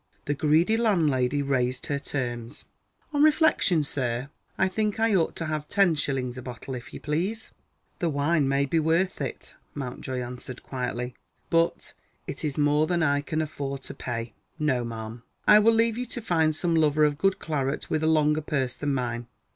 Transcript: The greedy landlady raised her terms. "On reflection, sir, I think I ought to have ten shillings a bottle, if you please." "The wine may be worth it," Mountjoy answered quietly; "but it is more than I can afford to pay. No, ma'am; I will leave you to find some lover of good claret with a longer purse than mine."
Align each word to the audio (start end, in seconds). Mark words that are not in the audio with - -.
The 0.25 0.33
greedy 0.33 0.77
landlady 0.77 1.43
raised 1.43 1.85
her 1.85 1.99
terms. 1.99 2.65
"On 3.13 3.21
reflection, 3.21 3.83
sir, 3.83 4.31
I 4.57 4.67
think 4.67 4.99
I 4.99 5.13
ought 5.13 5.35
to 5.35 5.45
have 5.45 5.69
ten 5.69 5.93
shillings 5.93 6.39
a 6.39 6.41
bottle, 6.41 6.73
if 6.73 6.91
you 6.91 6.99
please." 6.99 7.51
"The 7.99 8.09
wine 8.09 8.47
may 8.47 8.65
be 8.65 8.79
worth 8.79 9.21
it," 9.21 9.53
Mountjoy 9.75 10.19
answered 10.19 10.63
quietly; 10.63 11.13
"but 11.51 11.93
it 12.25 12.43
is 12.43 12.57
more 12.57 12.87
than 12.87 13.03
I 13.03 13.21
can 13.21 13.43
afford 13.43 13.83
to 13.83 13.93
pay. 13.93 14.33
No, 14.57 14.83
ma'am; 14.83 15.21
I 15.47 15.59
will 15.59 15.71
leave 15.71 15.99
you 15.99 16.07
to 16.07 16.19
find 16.21 16.55
some 16.55 16.73
lover 16.73 17.03
of 17.05 17.19
good 17.19 17.37
claret 17.37 17.91
with 17.91 18.01
a 18.01 18.07
longer 18.07 18.41
purse 18.41 18.75
than 18.75 18.95
mine." 18.95 19.27